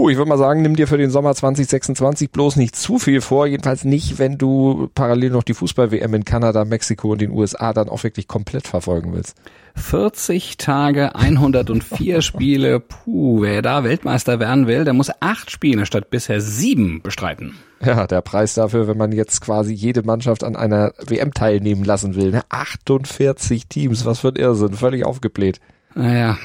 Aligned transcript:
Puh, 0.00 0.08
ich 0.08 0.16
würde 0.16 0.30
mal 0.30 0.38
sagen, 0.38 0.62
nimm 0.62 0.76
dir 0.76 0.88
für 0.88 0.96
den 0.96 1.10
Sommer 1.10 1.34
2026 1.34 2.30
bloß 2.30 2.56
nicht 2.56 2.74
zu 2.74 2.98
viel 2.98 3.20
vor. 3.20 3.46
Jedenfalls 3.46 3.84
nicht, 3.84 4.18
wenn 4.18 4.38
du 4.38 4.88
parallel 4.94 5.28
noch 5.28 5.42
die 5.42 5.52
Fußball-WM 5.52 6.14
in 6.14 6.24
Kanada, 6.24 6.64
Mexiko 6.64 7.12
und 7.12 7.20
den 7.20 7.30
USA 7.32 7.74
dann 7.74 7.90
auch 7.90 8.02
wirklich 8.02 8.26
komplett 8.26 8.66
verfolgen 8.66 9.12
willst. 9.12 9.36
40 9.74 10.56
Tage, 10.56 11.14
104 11.14 12.22
Spiele. 12.22 12.80
Puh, 12.80 13.42
wer 13.42 13.60
da 13.60 13.84
Weltmeister 13.84 14.40
werden 14.40 14.66
will, 14.66 14.84
der 14.84 14.94
muss 14.94 15.10
acht 15.20 15.50
Spiele 15.50 15.84
statt 15.84 16.08
bisher 16.08 16.40
sieben 16.40 17.02
bestreiten. 17.02 17.56
Ja, 17.84 18.06
der 18.06 18.22
Preis 18.22 18.54
dafür, 18.54 18.88
wenn 18.88 18.96
man 18.96 19.12
jetzt 19.12 19.42
quasi 19.42 19.74
jede 19.74 20.02
Mannschaft 20.02 20.44
an 20.44 20.56
einer 20.56 20.94
WM 21.06 21.34
teilnehmen 21.34 21.84
lassen 21.84 22.14
will. 22.14 22.30
Ne? 22.30 22.40
48 22.48 23.66
Teams, 23.66 24.06
was 24.06 24.20
für 24.20 24.28
ein 24.28 24.36
Irrsinn, 24.36 24.72
völlig 24.72 25.04
aufgebläht. 25.04 25.60
Naja, 25.94 26.38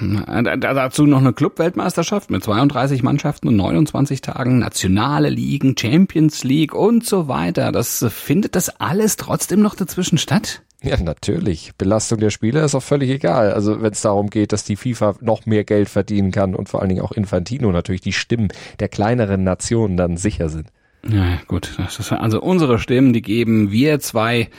dazu 0.58 1.06
noch 1.06 1.20
eine 1.20 1.34
Club-Weltmeisterschaft 1.34 2.32
mit 2.32 2.44
32 2.44 3.04
Mannschaften 3.04 3.48
und 3.48 3.56
29 3.56 4.22
Tagen, 4.22 4.58
nationale 4.58 5.30
Ligen, 5.30 5.78
Champions 5.78 6.44
League 6.44 6.74
und 6.74 7.06
so 7.06 7.28
weiter. 7.28 7.72
Das 7.72 8.04
findet 8.10 8.56
das 8.56 8.70
alles 8.82 9.18
trotzdem 9.18 9.62
noch 9.62 9.76
dazwischen 9.76 10.18
statt? 10.18 10.64
Ja, 10.82 11.00
natürlich. 11.00 11.74
Belastung 11.78 12.20
der 12.20 12.32
Spieler 12.32 12.64
ist 12.64 12.76
auch 12.76 12.84
völlig 12.84 13.10
egal. 13.10 13.54
Also 13.54 13.82
wenn 13.82 13.92
es 13.92 14.02
darum 14.02 14.30
geht, 14.30 14.52
dass 14.52 14.64
die 14.64 14.76
FIFA 14.76 15.16
noch 15.22 15.46
mehr 15.46 15.64
Geld 15.64 15.90
verdienen 15.90 16.32
kann 16.32 16.54
und 16.54 16.70
vor 16.70 16.82
allen 16.82 16.90
Dingen 16.90 17.02
auch 17.02 17.12
Infantino 17.12 17.72
natürlich 17.72 18.02
die 18.02 18.14
Stimmen 18.14 18.50
der 18.80 18.90
kleineren 18.90 19.44
Nationen 19.44 19.98
dann 19.98 20.18
sicher 20.18 20.50
sind. 20.50 20.68
Ja, 21.08 21.40
gut. 21.48 21.78
Also 22.10 22.42
unsere 22.42 22.80
Stimmen, 22.80 23.14
die 23.14 23.22
geben 23.22 23.72
wir 23.72 24.00
zwei 24.00 24.50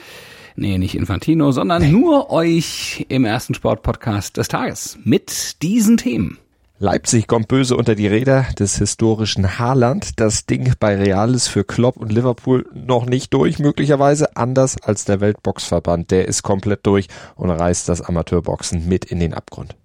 nee, 0.57 0.77
nicht 0.77 0.95
Infantino, 0.95 1.51
sondern 1.51 1.89
nur 1.91 2.29
euch 2.29 3.05
im 3.07 3.23
ersten 3.23 3.53
Sportpodcast 3.53 4.35
des 4.35 4.49
Tages 4.49 4.97
mit 5.03 5.61
diesen 5.61 5.97
Themen. 5.97 6.37
Leipzig 6.79 7.25
kommt 7.25 7.47
böse 7.47 7.75
unter 7.75 7.95
die 7.95 8.05
Räder 8.05 8.45
des 8.59 8.77
historischen 8.77 9.57
Haaland. 9.57 10.19
Das 10.19 10.45
Ding 10.45 10.73
bei 10.79 10.95
Real 10.95 11.33
ist 11.33 11.47
für 11.47 11.63
Klopp 11.63 11.97
und 11.97 12.11
Liverpool 12.11 12.67
noch 12.75 13.07
nicht 13.07 13.33
durch, 13.33 13.57
möglicherweise 13.57 14.35
anders 14.35 14.75
als 14.83 15.03
der 15.03 15.19
Weltboxverband. 15.19 16.11
Der 16.11 16.27
ist 16.27 16.43
komplett 16.43 16.85
durch 16.85 17.07
und 17.35 17.49
reißt 17.49 17.89
das 17.89 18.01
Amateurboxen 18.01 18.87
mit 18.87 19.05
in 19.05 19.19
den 19.19 19.33
Abgrund. 19.33 19.75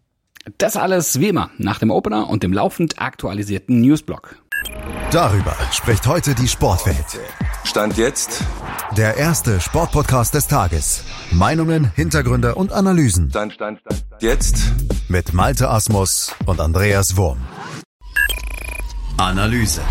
Das 0.59 0.77
alles 0.77 1.19
wie 1.19 1.29
immer 1.29 1.51
nach 1.57 1.79
dem 1.79 1.91
Opener 1.91 2.29
und 2.29 2.43
dem 2.43 2.53
laufend 2.53 3.01
aktualisierten 3.01 3.81
Newsblock. 3.81 4.42
Darüber 5.11 5.55
spricht 5.73 6.07
heute 6.07 6.35
die 6.35 6.49
Sportwelt. 6.49 7.21
Stand 7.65 7.97
jetzt. 7.97 8.43
Der 8.97 9.17
erste 9.17 9.61
Sportpodcast 9.61 10.35
des 10.35 10.47
Tages. 10.49 11.05
Meinungen, 11.31 11.91
Hintergründe 11.95 12.55
und 12.55 12.73
Analysen. 12.73 13.31
Stand, 13.31 13.53
stand, 13.53 13.81
stand. 13.81 14.05
Jetzt. 14.21 14.73
Mit 15.09 15.33
Malte 15.33 15.69
Asmus 15.69 16.35
und 16.47 16.61
Andreas 16.61 17.17
Wurm. 17.17 17.39
Analyse. 19.19 19.83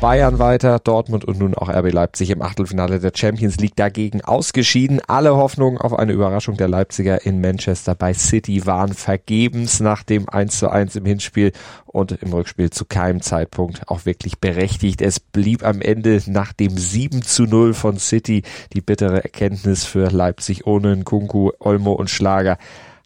Bayern 0.00 0.38
weiter, 0.38 0.78
Dortmund 0.78 1.24
und 1.24 1.40
nun 1.40 1.54
auch 1.54 1.68
RB 1.68 1.92
Leipzig 1.92 2.30
im 2.30 2.40
Achtelfinale 2.40 3.00
der 3.00 3.10
Champions 3.12 3.56
League 3.56 3.74
dagegen 3.74 4.20
ausgeschieden. 4.20 5.00
Alle 5.08 5.34
Hoffnungen 5.34 5.78
auf 5.78 5.92
eine 5.92 6.12
Überraschung 6.12 6.56
der 6.56 6.68
Leipziger 6.68 7.26
in 7.26 7.40
Manchester 7.40 7.96
bei 7.96 8.14
City 8.14 8.64
waren 8.64 8.94
vergebens 8.94 9.80
nach 9.80 10.04
dem 10.04 10.28
1 10.28 10.60
zu 10.60 10.70
1 10.70 10.94
im 10.94 11.04
Hinspiel 11.04 11.50
und 11.84 12.12
im 12.12 12.32
Rückspiel 12.32 12.70
zu 12.70 12.84
keinem 12.84 13.22
Zeitpunkt 13.22 13.88
auch 13.88 14.06
wirklich 14.06 14.38
berechtigt. 14.38 15.02
Es 15.02 15.18
blieb 15.18 15.64
am 15.64 15.80
Ende 15.80 16.22
nach 16.26 16.52
dem 16.52 16.78
7 16.78 17.22
zu 17.22 17.42
0 17.44 17.74
von 17.74 17.98
City 17.98 18.44
die 18.72 18.80
bittere 18.80 19.24
Erkenntnis 19.24 19.84
für 19.84 20.10
Leipzig 20.10 20.64
ohne 20.64 20.94
Nkunku, 20.94 21.50
Olmo 21.58 21.92
und 21.92 22.08
Schlager 22.08 22.56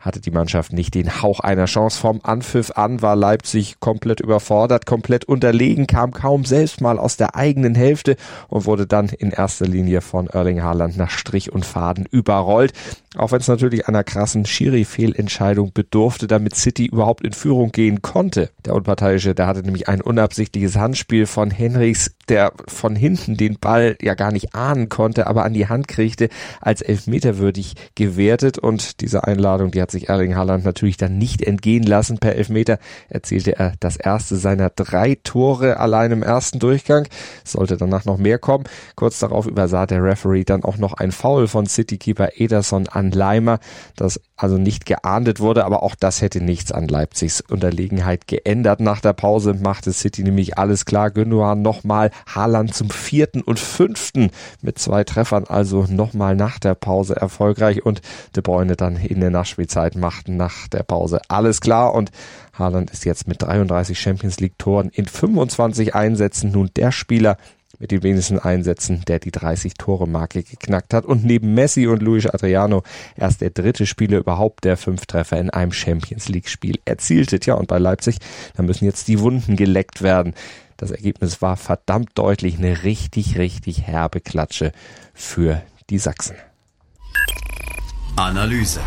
hatte 0.03 0.21
die 0.21 0.33
Mannschaft 0.33 0.73
nicht 0.73 0.95
den 0.95 1.23
Hauch 1.23 1.41
einer 1.41 1.67
Chance. 1.67 1.99
Vom 1.99 2.21
Anpfiff 2.25 2.73
an 2.73 3.03
war 3.03 3.15
Leipzig 3.15 3.79
komplett 3.79 4.21
überfordert, 4.21 4.85
komplett 4.85 5.25
unterlegen, 5.25 5.87
kam 5.87 6.11
kaum 6.11 6.45
selbst 6.45 6.81
mal 6.81 6.99
aus 6.99 7.17
der 7.17 7.37
eigenen 7.37 7.77
Hälfte 7.77 8.17
und 8.49 8.67
wurde 8.67 8.87
dann 8.87 9.09
in 9.09 9.31
erster 9.31 9.67
Linie 9.67 10.01
von 10.01 10.27
Erling 10.27 10.63
Haaland 10.63 10.97
nach 10.97 11.11
Strich 11.11 11.53
und 11.53 11.65
Faden 11.65 12.05
überrollt. 12.11 12.73
Auch 13.17 13.31
wenn 13.31 13.41
es 13.41 13.49
natürlich 13.49 13.89
einer 13.89 14.03
krassen 14.05 14.45
Schiri-Fehlentscheidung 14.45 15.73
bedurfte, 15.73 16.27
damit 16.27 16.57
City 16.57 16.87
überhaupt 16.87 17.25
in 17.25 17.33
Führung 17.33 17.71
gehen 17.71 18.03
konnte. 18.03 18.51
Der 18.65 18.75
Unparteiische, 18.75 19.35
der 19.35 19.47
hatte 19.47 19.63
nämlich 19.63 19.89
ein 19.89 20.01
unabsichtliches 20.01 20.77
Handspiel 20.77 21.27
von 21.27 21.51
Henrichs, 21.51 22.11
der 22.29 22.53
von 22.69 22.97
hinten 22.97 23.37
den 23.37 23.59
Ball 23.59 23.97
ja 24.01 24.15
gar 24.15 24.33
nicht 24.33 24.55
ahnen 24.55 24.89
konnte, 24.89 25.27
aber 25.27 25.45
an 25.45 25.55
die 25.55 25.69
Hand 25.69 25.89
kriegte, 25.89 26.29
als 26.61 26.83
elfmeterwürdig 26.83 27.75
gewertet 27.95 28.59
und 28.59 29.01
diese 29.01 29.25
Einladung, 29.25 29.71
die 29.71 29.83
hat 29.83 29.91
sich 29.91 30.09
Erling 30.09 30.37
Haaland 30.37 30.65
natürlich 30.65 30.97
dann 30.97 31.19
nicht 31.19 31.43
entgehen 31.43 31.85
lassen. 31.85 32.19
Per 32.19 32.37
Elfmeter 32.37 32.79
erzielte 33.09 33.59
er 33.59 33.75
das 33.81 33.97
erste 33.97 34.37
seiner 34.37 34.71
drei 34.71 35.19
Tore 35.23 35.79
allein 35.79 36.13
im 36.13 36.23
ersten 36.23 36.59
Durchgang. 36.59 37.07
Sollte 37.45 37.77
danach 37.77 38.05
noch 38.05 38.19
mehr 38.19 38.39
kommen. 38.39 38.65
Kurz 38.97 39.19
darauf 39.19 39.47
übersah 39.47 39.87
der 39.87 40.03
Referee 40.03 40.45
dann 40.45 40.65
auch 40.65 40.77
noch 40.77 40.95
ein 40.95 41.13
Foul 41.13 41.49
von 41.49 41.67
Citykeeper 41.67 42.31
Ederson 42.37 42.89
an 42.89 43.11
Leimer, 43.11 43.59
das 43.97 44.21
also 44.37 44.59
nicht 44.59 44.87
geahndet 44.87 45.41
wurde, 45.41 45.65
aber 45.65 45.83
auch 45.83 45.95
das 45.95 46.21
hätte 46.21 46.43
nichts 46.43 46.73
an 46.73 46.89
Leipzigs 46.89 47.41
Unterlegenheit 47.41 48.27
geändert. 48.27 48.81
Nach 48.81 49.01
der 49.01 49.13
Pause 49.13 49.55
machte 49.55 49.93
City 49.93 50.23
nämlich 50.25 50.59
alles 50.59 50.85
klar. 50.85 51.11
Gündogan 51.11 51.63
nochmal, 51.63 52.11
Haaland 52.27 52.75
zum 52.75 52.91
vierten 52.91 53.43
und 53.43 53.59
fünften 53.59 54.31
mit 54.61 54.79
zwei 54.79 55.05
Treffern, 55.05 55.45
also 55.45 55.87
nochmal 55.89 56.37
nach 56.37 56.59
der 56.59 56.75
Pause 56.75 57.17
erfolgreich. 57.17 57.85
Und 57.85 58.03
De 58.35 58.43
Bruyne 58.43 58.77
dann 58.77 58.97
in 58.97 59.21
der 59.21 59.31
Nachspielzeit 59.31 59.97
machten 59.97 60.37
nach 60.37 60.69
der 60.69 60.83
Pause 60.83 61.21
alles 61.29 61.61
klar. 61.61 61.95
Und 61.95 62.11
Haaland 62.53 62.91
ist 62.91 63.05
jetzt 63.05 63.29
mit 63.29 63.43
33 63.43 63.99
Champions 63.99 64.41
League 64.41 64.59
Toren 64.59 64.91
in 64.91 65.07
25 65.07 65.95
Einsätzen 65.95 66.53
nun 66.53 66.71
der 66.77 66.93
Spieler, 66.93 67.37
mit 67.83 67.91
den 67.91 68.05
wenigsten 68.05 68.39
Einsätzen, 68.39 69.03
der 69.09 69.19
die 69.19 69.33
30-Tore-Marke 69.33 70.45
geknackt 70.45 70.95
hat 70.95 71.05
und 71.05 71.25
neben 71.25 71.53
Messi 71.53 71.89
und 71.89 72.01
Luis 72.01 72.27
Adriano 72.27 72.85
erst 73.17 73.41
der 73.41 73.51
dritte 73.51 73.87
Spieler 73.87 74.19
überhaupt, 74.19 74.65
der 74.65 74.77
fünf 74.77 75.05
Treffer 75.07 75.39
in 75.39 75.51
einem 75.51 75.73
Champions 75.73 76.29
League-Spiel 76.29 76.79
erzielte. 76.85 77.41
Tja, 77.41 77.55
und 77.55 77.67
bei 77.67 77.79
Leipzig, 77.79 78.19
da 78.55 78.63
müssen 78.63 78.85
jetzt 78.85 79.09
die 79.09 79.19
Wunden 79.19 79.57
geleckt 79.57 80.01
werden. 80.01 80.35
Das 80.77 80.93
Ergebnis 80.93 81.43
war 81.43 81.57
verdammt 81.57 82.11
deutlich 82.15 82.57
eine 82.57 82.85
richtig, 82.85 83.37
richtig 83.37 83.83
herbe 83.83 84.21
Klatsche 84.21 84.71
für 85.13 85.61
die 85.91 85.99
Sachsen. 85.99 86.37
Analyse. 88.15 88.81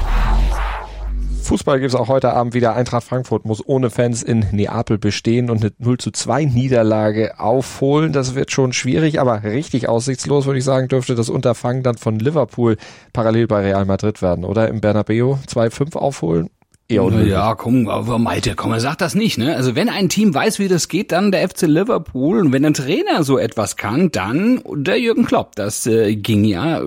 Fußball 1.45 1.79
gibt 1.79 1.93
es 1.93 1.99
auch 1.99 2.07
heute 2.07 2.33
Abend 2.33 2.55
wieder. 2.55 2.75
Eintracht 2.75 3.03
Frankfurt 3.03 3.45
muss 3.45 3.61
ohne 3.65 3.91
Fans 3.91 4.23
in 4.23 4.47
Neapel 4.51 4.97
bestehen 4.97 5.51
und 5.51 5.61
eine 5.61 5.71
0 5.77 5.99
zu 5.99 6.09
2 6.09 6.45
Niederlage 6.45 7.39
aufholen. 7.39 8.13
Das 8.13 8.33
wird 8.33 8.51
schon 8.51 8.73
schwierig, 8.73 9.19
aber 9.19 9.43
richtig 9.43 9.87
aussichtslos, 9.87 10.47
würde 10.47 10.57
ich 10.57 10.65
sagen, 10.65 10.87
dürfte 10.87 11.13
das 11.13 11.29
Unterfangen 11.29 11.83
dann 11.83 11.97
von 11.97 12.17
Liverpool 12.17 12.77
parallel 13.13 13.45
bei 13.45 13.61
Real 13.61 13.85
Madrid 13.85 14.23
werden, 14.23 14.43
oder? 14.43 14.67
Im 14.69 14.81
Bernabeu 14.81 15.35
2-5 15.47 15.95
aufholen? 15.95 16.49
Eher 16.87 17.09
Ja, 17.25 17.55
komm, 17.55 17.87
aber 17.87 18.19
Malte, 18.19 18.55
komm, 18.55 18.77
sag 18.79 18.97
das 18.97 19.15
nicht, 19.15 19.37
ne? 19.37 19.55
Also 19.55 19.75
wenn 19.75 19.89
ein 19.89 20.09
Team 20.09 20.33
weiß, 20.33 20.59
wie 20.59 20.67
das 20.67 20.87
geht, 20.87 21.11
dann 21.11 21.31
der 21.31 21.47
FC 21.47 21.63
Liverpool. 21.63 22.39
Und 22.39 22.51
wenn 22.51 22.65
ein 22.65 22.73
Trainer 22.73 23.23
so 23.23 23.37
etwas 23.37 23.75
kann, 23.75 24.11
dann 24.11 24.61
der 24.73 24.99
Jürgen 24.99 25.25
Klopp. 25.25 25.55
Das 25.55 25.87
äh, 25.87 26.15
ging 26.15 26.43
ja, 26.43 26.81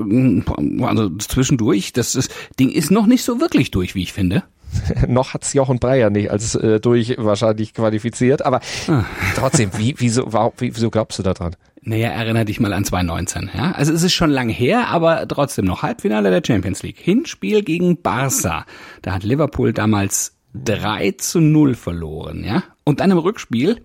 also 0.82 1.10
zwischendurch, 1.16 1.92
das, 1.92 2.12
das 2.12 2.28
Ding 2.58 2.70
ist 2.70 2.90
noch 2.90 3.06
nicht 3.06 3.24
so 3.24 3.40
wirklich 3.40 3.70
durch, 3.70 3.94
wie 3.94 4.02
ich 4.02 4.12
finde. 4.12 4.44
noch 5.08 5.34
hat's 5.34 5.52
Jochen 5.52 5.78
Breyer 5.78 6.10
nicht 6.10 6.30
als 6.30 6.54
äh, 6.54 6.80
durch 6.80 7.16
wahrscheinlich 7.18 7.74
qualifiziert, 7.74 8.44
aber 8.44 8.60
ah. 8.88 9.04
trotzdem, 9.34 9.70
wie, 9.76 9.94
wieso, 9.98 10.32
warum, 10.32 10.52
wieso 10.58 10.90
glaubst 10.90 11.18
du 11.18 11.22
da 11.22 11.34
dran? 11.34 11.56
Naja, 11.82 12.08
erinnere 12.08 12.44
dich 12.44 12.60
mal 12.60 12.72
an 12.72 12.84
2019. 12.84 13.50
Ja? 13.56 13.72
Also 13.72 13.92
es 13.92 14.02
ist 14.02 14.12
schon 14.12 14.30
lang 14.30 14.48
her, 14.48 14.88
aber 14.88 15.26
trotzdem 15.26 15.64
noch 15.64 15.82
Halbfinale 15.82 16.30
der 16.30 16.42
Champions 16.44 16.82
League. 16.82 16.98
Hinspiel 16.98 17.62
gegen 17.62 18.02
Barca. 18.02 18.66
Da 19.02 19.12
hat 19.12 19.22
Liverpool 19.22 19.72
damals 19.72 20.36
3 20.54 21.12
zu 21.12 21.40
0 21.40 21.74
verloren. 21.74 22.44
ja. 22.44 22.62
Und 22.84 23.00
dann 23.00 23.10
im 23.10 23.18
Rückspiel 23.18 23.82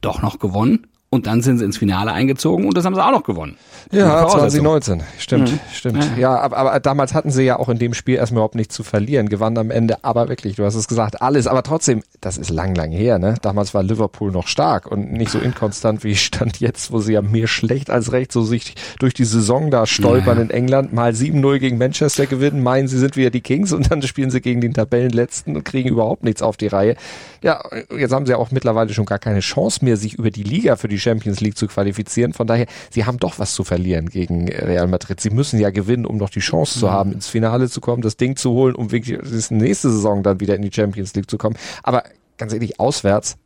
doch 0.00 0.22
noch 0.22 0.38
gewonnen 0.38 0.86
und 1.12 1.26
dann 1.26 1.42
sind 1.42 1.58
sie 1.58 1.64
ins 1.64 1.76
Finale 1.76 2.12
eingezogen 2.12 2.66
und 2.66 2.76
das 2.76 2.84
haben 2.84 2.94
sie 2.94 3.04
auch 3.04 3.10
noch 3.10 3.24
gewonnen. 3.24 3.56
Ja, 3.90 4.28
2019. 4.28 5.02
Stimmt, 5.18 5.50
mhm. 5.50 5.58
stimmt. 5.72 6.04
Ja, 6.16 6.18
ja 6.18 6.38
aber, 6.38 6.56
aber, 6.56 6.78
damals 6.78 7.14
hatten 7.14 7.32
sie 7.32 7.42
ja 7.42 7.58
auch 7.58 7.68
in 7.68 7.80
dem 7.80 7.94
Spiel 7.94 8.14
erstmal 8.14 8.38
überhaupt 8.38 8.54
nichts 8.54 8.76
zu 8.76 8.84
verlieren, 8.84 9.28
gewannen 9.28 9.58
am 9.58 9.70
Ende, 9.72 10.04
aber 10.04 10.28
wirklich, 10.28 10.54
du 10.54 10.64
hast 10.64 10.76
es 10.76 10.86
gesagt, 10.86 11.20
alles. 11.20 11.48
Aber 11.48 11.64
trotzdem, 11.64 12.04
das 12.20 12.38
ist 12.38 12.50
lang, 12.50 12.76
lang 12.76 12.92
her, 12.92 13.18
ne? 13.18 13.34
Damals 13.42 13.74
war 13.74 13.82
Liverpool 13.82 14.30
noch 14.30 14.46
stark 14.46 14.86
und 14.86 15.12
nicht 15.12 15.32
so 15.32 15.40
inkonstant 15.40 16.04
wie 16.04 16.14
Stand 16.14 16.60
jetzt, 16.60 16.92
wo 16.92 17.00
sie 17.00 17.14
ja 17.14 17.22
mehr 17.22 17.48
schlecht 17.48 17.90
als 17.90 18.12
recht 18.12 18.30
so 18.30 18.42
sich 18.42 18.76
durch 19.00 19.12
die 19.12 19.24
Saison 19.24 19.72
da 19.72 19.86
stolpern 19.86 20.36
ja. 20.36 20.44
in 20.44 20.50
England, 20.50 20.92
mal 20.92 21.10
7-0 21.10 21.58
gegen 21.58 21.78
Manchester 21.78 22.26
gewinnen, 22.26 22.62
meinen, 22.62 22.86
sie 22.86 22.98
sind 22.98 23.16
wieder 23.16 23.30
die 23.30 23.40
Kings 23.40 23.72
und 23.72 23.90
dann 23.90 24.00
spielen 24.02 24.30
sie 24.30 24.40
gegen 24.40 24.60
den 24.60 24.74
Tabellenletzten 24.74 25.56
und 25.56 25.64
kriegen 25.64 25.88
überhaupt 25.88 26.22
nichts 26.22 26.40
auf 26.40 26.56
die 26.56 26.68
Reihe. 26.68 26.94
Ja, 27.42 27.62
jetzt 27.96 28.12
haben 28.12 28.26
sie 28.26 28.34
auch 28.34 28.52
mittlerweile 28.52 28.94
schon 28.94 29.06
gar 29.06 29.18
keine 29.18 29.40
Chance 29.40 29.84
mehr, 29.84 29.96
sich 29.96 30.14
über 30.14 30.30
die 30.30 30.44
Liga 30.44 30.76
für 30.76 30.86
die 30.86 30.99
Champions 31.00 31.40
League 31.40 31.56
zu 31.56 31.66
qualifizieren. 31.66 32.32
Von 32.32 32.46
daher, 32.46 32.66
sie 32.90 33.04
haben 33.04 33.18
doch 33.18 33.38
was 33.38 33.54
zu 33.54 33.64
verlieren 33.64 34.08
gegen 34.08 34.48
Real 34.48 34.86
Madrid. 34.86 35.20
Sie 35.20 35.30
müssen 35.30 35.58
ja 35.58 35.70
gewinnen, 35.70 36.06
um 36.06 36.16
noch 36.16 36.30
die 36.30 36.40
Chance 36.40 36.78
zu 36.78 36.86
mhm. 36.86 36.90
haben, 36.90 37.12
ins 37.12 37.28
Finale 37.28 37.68
zu 37.68 37.80
kommen, 37.80 38.02
das 38.02 38.16
Ding 38.16 38.36
zu 38.36 38.50
holen, 38.50 38.74
um 38.74 38.92
wirklich 38.92 39.18
nächste 39.50 39.90
Saison 39.90 40.22
dann 40.22 40.40
wieder 40.40 40.54
in 40.54 40.62
die 40.62 40.72
Champions 40.72 41.14
League 41.14 41.30
zu 41.30 41.38
kommen. 41.38 41.56
Aber 41.82 42.04
ganz 42.38 42.52
ehrlich, 42.52 42.78
auswärts 42.78 43.36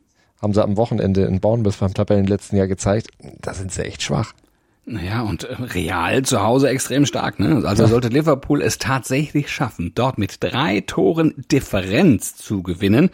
Haben 0.41 0.53
sie 0.53 0.63
am 0.63 0.77
Wochenende 0.77 1.23
in 1.25 1.39
Bournemouth 1.39 1.79
beim 1.79 1.93
Tabellenletzten 1.93 2.57
Jahr 2.57 2.67
gezeigt. 2.67 3.07
Da 3.41 3.53
sind 3.53 3.71
sie 3.71 3.83
echt 3.83 4.03
schwach. 4.03 4.33
Naja, 4.85 5.23
und 5.23 5.45
äh, 5.45 5.53
Real 5.53 6.21
zu 6.23 6.43
Hause 6.43 6.69
extrem 6.69 7.05
stark. 7.05 7.39
Ne? 7.39 7.63
Also 7.65 7.87
sollte 7.87 8.09
Liverpool 8.09 8.61
es 8.61 8.77
tatsächlich 8.77 9.51
schaffen, 9.51 9.93
dort 9.95 10.19
mit 10.19 10.37
drei 10.43 10.81
Toren 10.81 11.33
Differenz 11.51 12.35
zu 12.35 12.61
gewinnen, 12.61 13.09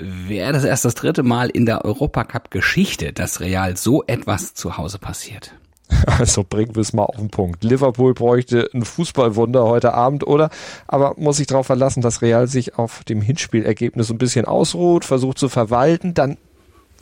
wäre 0.00 0.52
das 0.52 0.64
erst 0.64 0.84
das 0.84 0.94
dritte 0.94 1.22
Mal 1.22 1.48
in 1.50 1.66
der 1.66 1.84
Europacup-Geschichte, 1.84 3.12
dass 3.12 3.40
Real 3.40 3.76
so 3.76 4.04
etwas 4.06 4.54
zu 4.54 4.76
Hause 4.76 4.98
passiert. 4.98 5.52
Also 6.18 6.44
bringen 6.48 6.74
wir 6.74 6.82
es 6.82 6.92
mal 6.92 7.04
auf 7.04 7.16
den 7.16 7.30
Punkt. 7.30 7.62
Liverpool 7.62 8.14
bräuchte 8.14 8.68
ein 8.74 8.84
Fußballwunder 8.84 9.64
heute 9.64 9.94
Abend, 9.94 10.26
oder? 10.26 10.50
Aber 10.88 11.14
muss 11.16 11.36
sich 11.36 11.46
darauf 11.46 11.66
verlassen, 11.66 12.00
dass 12.00 12.22
Real 12.22 12.48
sich 12.48 12.76
auf 12.76 13.04
dem 13.04 13.20
Hinspielergebnis 13.20 14.10
ein 14.10 14.18
bisschen 14.18 14.46
ausruht, 14.46 15.04
versucht 15.04 15.38
zu 15.38 15.48
verwalten, 15.48 16.14
dann 16.14 16.38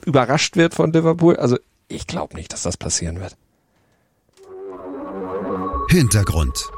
überrascht 0.04 0.56
wird 0.56 0.74
von 0.74 0.92
Liverpool? 0.92 1.36
Also 1.36 1.56
ich 1.88 2.06
glaube 2.06 2.36
nicht, 2.36 2.52
dass 2.52 2.62
das 2.62 2.76
passieren 2.76 3.20
wird. 3.20 3.36
Hintergrund. 5.88 6.70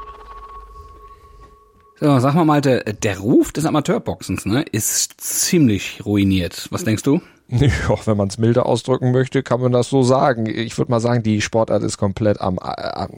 So, 1.99 2.19
sag 2.19 2.35
mal, 2.35 2.45
Malte, 2.45 2.83
der 3.01 3.17
Ruf 3.19 3.51
des 3.51 3.65
Amateurboxens 3.65 4.45
ne, 4.45 4.63
ist 4.71 5.19
ziemlich 5.19 6.01
ruiniert. 6.05 6.67
Was 6.69 6.83
denkst 6.83 7.03
du? 7.03 7.21
Ja, 7.49 7.69
wenn 8.05 8.17
man 8.17 8.27
es 8.27 8.37
milde 8.37 8.65
ausdrücken 8.65 9.11
möchte, 9.13 9.41
kann 9.41 9.61
man 9.61 9.71
das 9.71 9.89
so 9.89 10.03
sagen. 10.03 10.47
Ich 10.47 10.77
würde 10.77 10.91
mal 10.91 10.99
sagen, 10.99 11.23
die 11.23 11.39
Sportart 11.41 11.81
ist 11.81 11.97
komplett 11.97 12.41
am, 12.41 12.59
am 12.59 13.09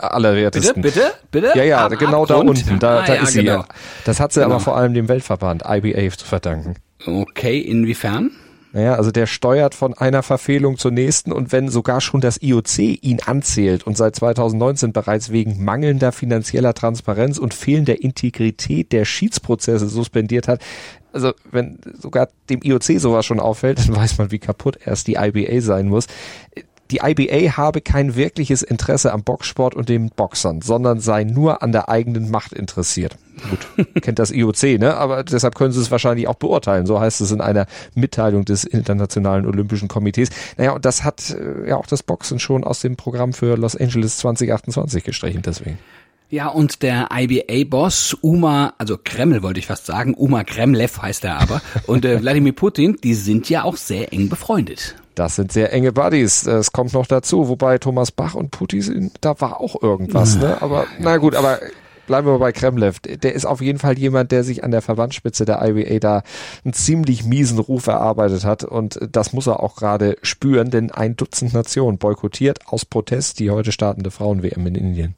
allerwertesten. 0.00 0.82
Bitte, 0.82 1.00
bitte, 1.32 1.48
bitte? 1.52 1.58
Ja, 1.58 1.64
ja, 1.64 1.86
Am 1.86 1.98
genau 1.98 2.22
Abgrund? 2.22 2.30
da 2.30 2.36
unten. 2.36 2.78
Da, 2.78 3.00
Ah, 3.00 3.04
da 3.06 3.14
ja, 3.16 3.22
ist 3.22 3.32
sie. 3.32 3.40
genau. 3.40 3.58
Ja. 3.58 3.66
Das 4.04 4.20
hat 4.20 4.32
sie 4.32 4.40
Genau. 4.40 4.52
aber 4.54 4.60
vor 4.60 4.76
allem 4.76 4.94
dem 4.94 5.08
Weltverband 5.08 5.64
IBA 5.66 6.16
zu 6.16 6.24
verdanken. 6.26 6.76
Okay, 7.04 7.58
inwiefern? 7.58 8.30
Naja, 8.76 8.96
also 8.96 9.10
der 9.10 9.26
steuert 9.26 9.74
von 9.74 9.94
einer 9.94 10.22
Verfehlung 10.22 10.76
zur 10.76 10.90
nächsten 10.90 11.32
und 11.32 11.50
wenn 11.50 11.70
sogar 11.70 12.02
schon 12.02 12.20
das 12.20 12.42
IOC 12.42 12.78
ihn 12.78 13.20
anzählt 13.24 13.86
und 13.86 13.96
seit 13.96 14.14
2019 14.16 14.92
bereits 14.92 15.32
wegen 15.32 15.64
mangelnder 15.64 16.12
finanzieller 16.12 16.74
Transparenz 16.74 17.38
und 17.38 17.54
fehlender 17.54 18.02
Integrität 18.02 18.92
der 18.92 19.06
Schiedsprozesse 19.06 19.88
suspendiert 19.88 20.46
hat, 20.46 20.60
also 21.14 21.32
wenn 21.50 21.78
sogar 21.98 22.28
dem 22.50 22.60
IOC 22.62 23.00
sowas 23.00 23.24
schon 23.24 23.40
auffällt, 23.40 23.78
dann 23.78 23.96
weiß 23.96 24.18
man, 24.18 24.30
wie 24.30 24.38
kaputt 24.38 24.78
erst 24.84 25.06
die 25.06 25.14
IBA 25.14 25.62
sein 25.62 25.88
muss. 25.88 26.06
Die 26.90 27.00
IBA 27.02 27.56
habe 27.56 27.80
kein 27.80 28.14
wirkliches 28.14 28.62
Interesse 28.62 29.12
am 29.12 29.24
Boxsport 29.24 29.74
und 29.74 29.88
den 29.88 30.10
Boxern, 30.10 30.60
sondern 30.62 31.00
sei 31.00 31.24
nur 31.24 31.62
an 31.62 31.72
der 31.72 31.88
eigenen 31.88 32.30
Macht 32.30 32.52
interessiert. 32.52 33.16
Gut, 33.50 33.86
kennt 34.02 34.18
das 34.18 34.30
IOC, 34.30 34.78
ne? 34.78 34.96
Aber 34.96 35.24
deshalb 35.24 35.54
können 35.54 35.72
sie 35.72 35.80
es 35.80 35.90
wahrscheinlich 35.90 36.28
auch 36.28 36.36
beurteilen. 36.36 36.86
So 36.86 37.00
heißt 37.00 37.20
es 37.20 37.32
in 37.32 37.40
einer 37.40 37.66
Mitteilung 37.94 38.44
des 38.44 38.64
Internationalen 38.64 39.46
Olympischen 39.46 39.88
Komitees. 39.88 40.30
Naja, 40.56 40.72
und 40.72 40.84
das 40.84 41.04
hat 41.04 41.30
äh, 41.30 41.68
ja 41.68 41.76
auch 41.76 41.86
das 41.86 42.02
Boxen 42.02 42.38
schon 42.38 42.64
aus 42.64 42.80
dem 42.80 42.96
Programm 42.96 43.32
für 43.32 43.56
Los 43.56 43.76
Angeles 43.76 44.18
2028 44.18 45.04
gestrichen, 45.04 45.42
deswegen. 45.42 45.78
Ja, 46.28 46.48
und 46.48 46.82
der 46.82 47.08
IBA-Boss 47.12 48.14
Uma, 48.20 48.74
also 48.78 48.98
Kreml 49.02 49.42
wollte 49.44 49.60
ich 49.60 49.66
fast 49.66 49.86
sagen, 49.86 50.14
Uma 50.14 50.42
Kremlev 50.42 51.00
heißt 51.00 51.24
er 51.24 51.40
aber, 51.40 51.62
und 51.86 52.04
äh, 52.04 52.20
Wladimir 52.22 52.52
Putin, 52.52 52.96
die 53.02 53.14
sind 53.14 53.48
ja 53.48 53.62
auch 53.62 53.76
sehr 53.76 54.12
eng 54.12 54.28
befreundet. 54.28 54.96
Das 55.16 55.34
sind 55.34 55.50
sehr 55.50 55.72
enge 55.72 55.92
Buddies. 55.92 56.46
Es 56.46 56.72
kommt 56.72 56.92
noch 56.92 57.06
dazu, 57.06 57.48
wobei 57.48 57.78
Thomas 57.78 58.12
Bach 58.12 58.34
und 58.34 58.50
Putin, 58.50 59.10
da 59.22 59.40
war 59.40 59.60
auch 59.60 59.82
irgendwas, 59.82 60.36
ne? 60.36 60.60
Aber 60.60 60.86
na 60.98 61.16
gut, 61.16 61.34
aber 61.34 61.58
bleiben 62.06 62.26
wir 62.28 62.38
bei 62.38 62.52
Kremlev. 62.52 63.00
Der 63.00 63.34
ist 63.34 63.46
auf 63.46 63.62
jeden 63.62 63.78
Fall 63.78 63.98
jemand, 63.98 64.30
der 64.30 64.44
sich 64.44 64.62
an 64.62 64.70
der 64.70 64.82
Verbandsspitze 64.82 65.46
der 65.46 65.66
IBA 65.66 65.98
da 66.00 66.22
einen 66.64 66.74
ziemlich 66.74 67.24
miesen 67.24 67.58
Ruf 67.58 67.86
erarbeitet 67.86 68.44
hat 68.44 68.62
und 68.62 69.00
das 69.10 69.32
muss 69.32 69.46
er 69.46 69.60
auch 69.60 69.76
gerade 69.76 70.18
spüren, 70.20 70.70
denn 70.70 70.90
ein 70.90 71.16
Dutzend 71.16 71.54
Nationen 71.54 71.96
boykottiert 71.96 72.66
aus 72.66 72.84
Protest 72.84 73.40
die 73.40 73.50
heute 73.50 73.72
startende 73.72 74.10
Frauen-WM 74.10 74.66
in 74.66 74.74
Indien. 74.74 75.14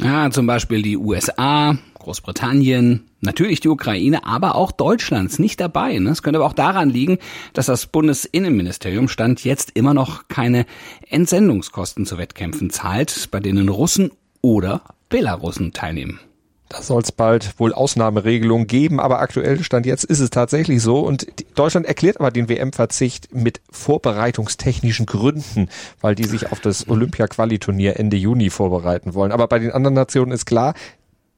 Ja, 0.00 0.30
zum 0.30 0.46
Beispiel 0.46 0.82
die 0.82 0.96
USA, 0.96 1.78
Großbritannien, 1.98 3.04
natürlich 3.20 3.60
die 3.60 3.68
Ukraine, 3.68 4.24
aber 4.26 4.54
auch 4.54 4.70
Deutschlands 4.72 5.38
nicht 5.38 5.60
dabei. 5.60 5.98
Ne? 5.98 6.10
Es 6.10 6.22
könnte 6.22 6.38
aber 6.38 6.46
auch 6.46 6.52
daran 6.52 6.90
liegen, 6.90 7.18
dass 7.52 7.66
das 7.66 7.86
Bundesinnenministerium 7.86 9.08
Stand 9.08 9.44
jetzt 9.44 9.72
immer 9.74 9.94
noch 9.94 10.28
keine 10.28 10.66
Entsendungskosten 11.08 12.06
zu 12.06 12.18
Wettkämpfen 12.18 12.70
zahlt, 12.70 13.28
bei 13.30 13.40
denen 13.40 13.68
Russen 13.68 14.10
oder 14.40 14.82
Belarussen 15.08 15.72
teilnehmen. 15.72 16.20
Da 16.68 16.82
soll 16.82 17.00
es 17.02 17.12
bald 17.12 17.60
wohl 17.60 17.72
Ausnahmeregelungen 17.72 18.66
geben, 18.66 18.98
aber 18.98 19.20
aktuell 19.20 19.62
Stand 19.62 19.86
jetzt 19.86 20.02
ist 20.02 20.18
es 20.18 20.30
tatsächlich 20.30 20.82
so. 20.82 20.98
Und 21.00 21.26
Deutschland 21.54 21.86
erklärt 21.86 22.18
aber 22.18 22.32
den 22.32 22.48
WM-Verzicht 22.48 23.32
mit 23.32 23.60
vorbereitungstechnischen 23.70 25.06
Gründen, 25.06 25.68
weil 26.00 26.16
die 26.16 26.24
sich 26.24 26.50
auf 26.50 26.58
das 26.58 26.88
Olympia-Quali-Turnier 26.88 28.00
Ende 28.00 28.16
Juni 28.16 28.50
vorbereiten 28.50 29.14
wollen. 29.14 29.30
Aber 29.30 29.46
bei 29.46 29.60
den 29.60 29.70
anderen 29.70 29.94
Nationen 29.94 30.32
ist 30.32 30.44
klar, 30.44 30.74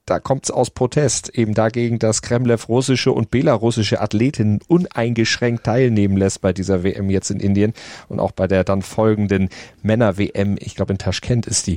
da 0.08 0.18
kommt 0.18 0.44
es 0.44 0.50
aus 0.50 0.70
Protest 0.70 1.28
eben 1.34 1.52
dagegen, 1.52 1.98
dass 1.98 2.22
Kremlev 2.22 2.70
russische 2.70 3.12
und 3.12 3.30
belarussische 3.30 4.00
Athletinnen 4.00 4.60
uneingeschränkt 4.66 5.64
teilnehmen 5.64 6.16
lässt 6.16 6.40
bei 6.40 6.54
dieser 6.54 6.82
WM 6.82 7.10
jetzt 7.10 7.30
in 7.30 7.40
Indien 7.40 7.74
und 8.08 8.18
auch 8.18 8.32
bei 8.32 8.46
der 8.46 8.64
dann 8.64 8.80
folgenden 8.80 9.50
Männer-WM, 9.82 10.56
ich 10.58 10.76
glaube 10.76 10.94
in 10.94 10.98
Taschkent 10.98 11.46
ist 11.46 11.66
die 11.66 11.76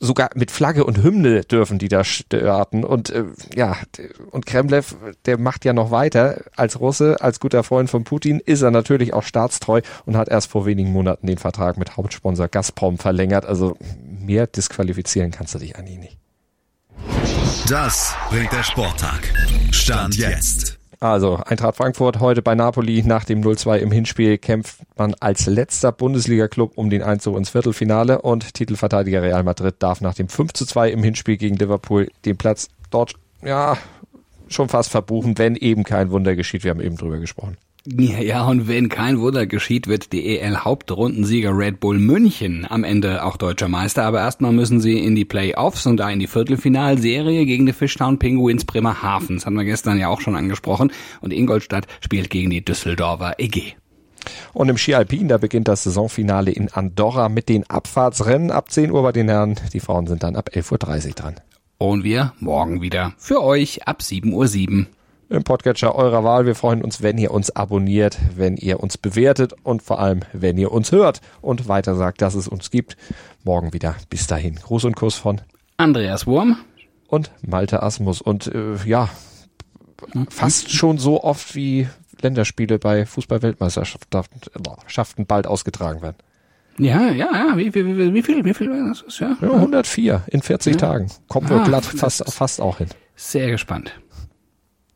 sogar 0.00 0.30
mit 0.34 0.50
Flagge 0.50 0.84
und 0.84 1.02
Hymne 1.02 1.42
dürfen 1.42 1.78
die 1.78 1.88
da 1.88 2.02
starten 2.04 2.84
und 2.84 3.10
äh, 3.10 3.24
ja 3.54 3.76
und 4.30 4.46
Kremlev 4.46 4.96
der 5.26 5.38
macht 5.38 5.64
ja 5.64 5.72
noch 5.72 5.90
weiter 5.90 6.42
als 6.56 6.80
Russe 6.80 7.20
als 7.20 7.38
guter 7.38 7.62
Freund 7.62 7.90
von 7.90 8.04
Putin 8.04 8.40
ist 8.40 8.62
er 8.62 8.70
natürlich 8.70 9.12
auch 9.12 9.22
staatstreu 9.22 9.82
und 10.06 10.16
hat 10.16 10.28
erst 10.28 10.50
vor 10.50 10.66
wenigen 10.66 10.90
Monaten 10.90 11.26
den 11.26 11.38
Vertrag 11.38 11.76
mit 11.76 11.96
Hauptsponsor 11.96 12.48
Gazprom 12.48 12.98
verlängert 12.98 13.44
also 13.44 13.76
mehr 14.02 14.46
disqualifizieren 14.46 15.30
kannst 15.30 15.54
du 15.54 15.58
dich 15.58 15.76
eigentlich 15.76 15.98
nicht 15.98 16.18
Das 17.68 18.14
bringt 18.30 18.52
der 18.52 18.64
Sporttag. 18.64 19.32
Stand 19.70 20.16
jetzt. 20.16 20.79
Also 21.02 21.36
Eintracht 21.36 21.76
Frankfurt 21.76 22.20
heute 22.20 22.42
bei 22.42 22.54
Napoli 22.54 23.02
nach 23.02 23.24
dem 23.24 23.40
0-2 23.40 23.78
im 23.78 23.90
Hinspiel 23.90 24.36
kämpft 24.36 24.82
man 24.98 25.14
als 25.18 25.46
letzter 25.46 25.92
Bundesliga-Club 25.92 26.72
um 26.76 26.90
den 26.90 27.02
Einzug 27.02 27.38
ins 27.38 27.48
Viertelfinale 27.48 28.20
und 28.20 28.52
Titelverteidiger 28.52 29.22
Real 29.22 29.42
Madrid 29.42 29.76
darf 29.78 30.02
nach 30.02 30.12
dem 30.12 30.26
5-2 30.26 30.88
im 30.88 31.02
Hinspiel 31.02 31.38
gegen 31.38 31.56
Liverpool 31.56 32.10
den 32.26 32.36
Platz 32.36 32.68
dort 32.90 33.14
ja 33.42 33.78
schon 34.48 34.68
fast 34.68 34.90
verbuchen, 34.90 35.38
wenn 35.38 35.56
eben 35.56 35.84
kein 35.84 36.10
Wunder 36.10 36.36
geschieht. 36.36 36.64
Wir 36.64 36.70
haben 36.70 36.80
eben 36.80 36.98
drüber 36.98 37.18
gesprochen. 37.18 37.56
Ja, 37.96 38.44
und 38.44 38.68
wenn 38.68 38.88
kein 38.88 39.20
Wunder 39.20 39.46
geschieht, 39.46 39.88
wird 39.88 40.12
die 40.12 40.38
EL-Hauptrundensieger 40.38 41.56
Red 41.56 41.80
Bull 41.80 41.98
München 41.98 42.66
am 42.68 42.84
Ende 42.84 43.24
auch 43.24 43.36
deutscher 43.36 43.68
Meister. 43.68 44.04
Aber 44.04 44.20
erstmal 44.20 44.52
müssen 44.52 44.80
sie 44.80 44.98
in 44.98 45.16
die 45.16 45.24
Playoffs 45.24 45.86
und 45.86 45.96
da 45.96 46.08
in 46.10 46.20
die 46.20 46.26
Viertelfinalserie 46.26 47.46
gegen 47.46 47.66
die 47.66 47.72
Fishtown 47.72 48.18
Penguins 48.18 48.64
Bremerhaven. 48.64 49.36
Das 49.36 49.46
hatten 49.46 49.56
wir 49.56 49.64
gestern 49.64 49.98
ja 49.98 50.08
auch 50.08 50.20
schon 50.20 50.36
angesprochen. 50.36 50.92
Und 51.20 51.32
Ingolstadt 51.32 51.86
spielt 52.00 52.30
gegen 52.30 52.50
die 52.50 52.64
Düsseldorfer 52.64 53.34
EG. 53.38 53.74
Und 54.52 54.68
im 54.68 54.76
Ski 54.76 54.94
Alpin, 54.94 55.28
da 55.28 55.38
beginnt 55.38 55.66
das 55.66 55.82
Saisonfinale 55.84 56.52
in 56.52 56.68
Andorra 56.68 57.28
mit 57.28 57.48
den 57.48 57.68
Abfahrtsrennen 57.68 58.50
ab 58.50 58.70
10 58.70 58.90
Uhr 58.90 59.02
bei 59.02 59.12
den 59.12 59.28
Herren. 59.28 59.58
Die 59.72 59.80
Frauen 59.80 60.06
sind 60.06 60.22
dann 60.22 60.36
ab 60.36 60.50
11.30 60.52 61.08
Uhr 61.08 61.14
dran. 61.14 61.34
Und 61.78 62.04
wir 62.04 62.34
morgen 62.38 62.82
wieder 62.82 63.14
für 63.16 63.42
euch 63.42 63.88
ab 63.88 64.00
7.07 64.02 64.80
Uhr. 64.80 64.86
Im 65.30 65.44
Podcatcher 65.44 65.94
eurer 65.94 66.24
Wahl. 66.24 66.46
Wir 66.46 66.54
freuen 66.54 66.82
uns, 66.82 67.02
wenn 67.02 67.18
ihr 67.18 67.30
uns 67.30 67.50
abonniert, 67.50 68.18
wenn 68.36 68.56
ihr 68.56 68.80
uns 68.80 68.98
bewertet 68.98 69.54
und 69.62 69.82
vor 69.82 70.00
allem, 70.00 70.20
wenn 70.32 70.58
ihr 70.58 70.72
uns 70.72 70.92
hört 70.92 71.20
und 71.40 71.68
weiter 71.68 71.94
sagt, 71.94 72.20
dass 72.20 72.34
es 72.34 72.48
uns 72.48 72.70
gibt. 72.70 72.96
Morgen 73.44 73.72
wieder. 73.72 73.94
Bis 74.10 74.26
dahin. 74.26 74.56
Gruß 74.56 74.84
und 74.84 74.96
Kuss 74.96 75.14
von 75.14 75.40
Andreas 75.76 76.26
Wurm. 76.26 76.58
und 77.08 77.30
Malte 77.46 77.82
Asmus. 77.82 78.20
Und 78.20 78.48
äh, 78.48 78.74
ja, 78.84 79.08
fast 80.28 80.70
schon 80.72 80.98
so 80.98 81.22
oft 81.22 81.54
wie 81.54 81.88
Länderspiele 82.20 82.78
bei 82.78 83.06
Fußball-Weltmeisterschaften 83.06 85.26
bald 85.26 85.46
ausgetragen 85.46 86.02
werden. 86.02 86.16
Ja, 86.78 87.10
ja, 87.10 87.28
ja. 87.32 87.56
Wie, 87.56 87.74
wie, 87.74 87.98
wie, 87.98 88.14
wie 88.14 88.22
viel, 88.22 88.44
wie 88.44 88.54
viel 88.54 88.68
das? 88.88 89.04
Ja, 89.18 89.36
Ja, 89.40 89.52
104 89.52 90.22
in 90.28 90.42
40 90.42 90.76
Tagen. 90.76 91.10
Kommen 91.28 91.48
wir 91.48 91.60
Ah, 91.60 91.64
glatt 91.64 91.84
fast, 91.84 92.24
fast 92.32 92.60
auch 92.60 92.78
hin. 92.78 92.88
Sehr 93.16 93.50
gespannt. 93.50 93.92